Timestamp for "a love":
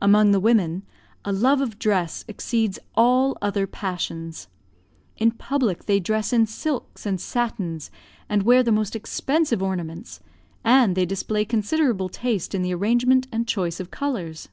1.26-1.60